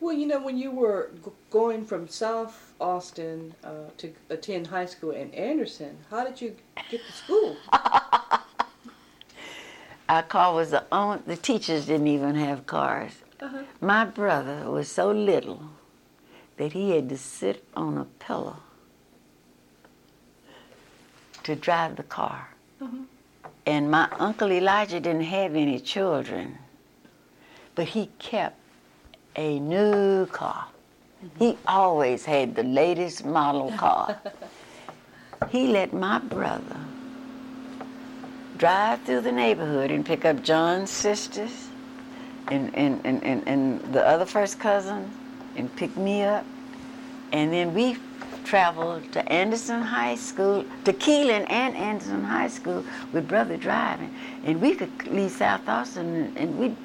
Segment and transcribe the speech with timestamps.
[0.00, 4.86] Well, you know, when you were g- going from South Austin uh, to attend high
[4.86, 6.54] school in Anderson, how did you
[6.90, 7.56] get to school?
[10.08, 13.12] Our car was the only, the teachers didn't even have cars.
[13.40, 13.62] Uh-huh.
[13.80, 15.62] My brother was so little
[16.58, 18.58] that he had to sit on a pillow
[21.42, 22.48] to drive the car.
[22.80, 23.06] Mhm.
[23.66, 26.58] And my Uncle Elijah didn't have any children,
[27.74, 28.58] but he kept
[29.36, 30.66] a new car.
[31.38, 34.18] He always had the latest model car.
[35.50, 36.80] he let my brother
[38.56, 41.68] drive through the neighborhood and pick up John's sisters
[42.48, 45.10] and, and, and, and, and the other first cousin
[45.56, 46.44] and pick me up.
[47.32, 47.98] And then we
[48.44, 54.14] traveled to Anderson High School, to Kealing and Anderson High School with brother driving.
[54.44, 56.76] And we could leave South Austin and we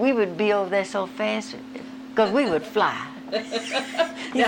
[0.00, 1.54] we would be over there so fast
[2.08, 3.06] because we would fly.
[4.32, 4.44] He,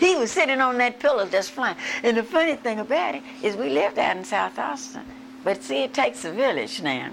[0.00, 1.76] he was sitting on that pillow just flying.
[2.02, 5.02] And the funny thing about it is we lived out in South Austin.
[5.44, 7.10] But see, it takes a village now.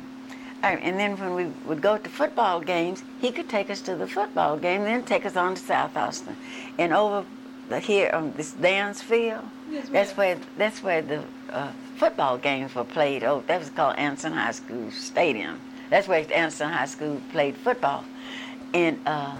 [0.63, 3.95] Uh, And then when we would go to football games, he could take us to
[3.95, 6.35] the football game, then take us on to South Austin.
[6.79, 7.25] And over
[7.69, 12.73] the, here on this Downs Field, Yes, that's where that's where the uh, football games
[12.73, 13.23] were played.
[13.23, 15.59] Oh, that was called Anson High School Stadium.
[15.89, 18.05] That's where Anderson High School played football.
[18.73, 19.35] And uh,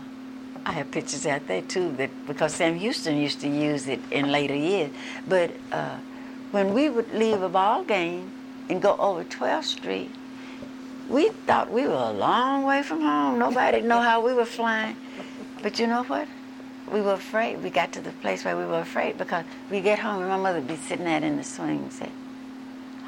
[0.65, 4.31] I have pictures out there too, that because Sam Huston used to use it in
[4.31, 4.91] later years.
[5.27, 5.97] But uh,
[6.51, 8.31] when we would leave a ball game
[8.69, 10.11] and go over 12th Street,
[11.07, 13.39] we thought we were a long way from home.
[13.39, 14.95] Nobody know how we were flying.
[15.61, 16.27] But you know what?
[16.91, 17.61] We were afraid.
[17.61, 20.37] We got to the place where we were afraid because we get home and my
[20.37, 22.09] mother would be sitting out in the swing and say,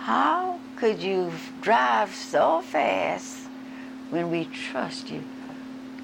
[0.02, 3.38] how could you drive so fast
[4.09, 5.23] when we trust you?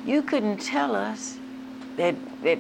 [0.06, 1.38] You couldn't tell us
[1.96, 2.60] that, that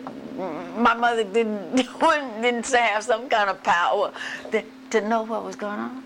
[0.75, 1.75] my mother didn't,
[2.41, 4.11] didn't have some kind of power
[4.49, 6.03] that, to know what was going on.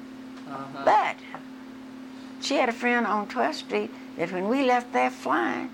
[0.50, 0.81] Uh-huh.
[0.84, 1.16] But
[2.42, 5.69] she had a friend on 12th Street that when we left there flying,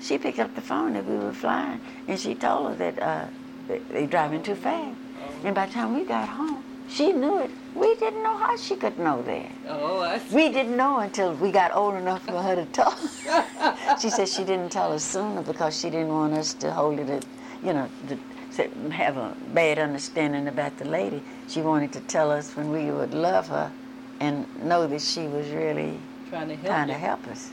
[0.00, 3.26] she picked up the phone that we were flying and she told her that uh,
[3.68, 4.96] they, they driving too fast.
[5.44, 7.50] And by the time we got home, she knew it.
[7.74, 9.50] We didn't know how she could know that.
[9.68, 10.34] Oh, I see.
[10.34, 12.94] We didn't know until we got old enough for her to tell
[14.00, 17.08] she said she didn't tell us sooner because she didn't want us to hold it,
[17.10, 17.26] at,
[17.62, 18.16] you know, to
[18.90, 21.22] have a bad understanding about the lady.
[21.48, 23.72] She wanted to tell us when we would love her
[24.20, 25.98] and know that she was really
[26.30, 27.52] Trying to help trying to help us.